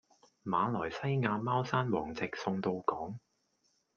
[0.43, 3.19] 馬來西亞貓山王直送到港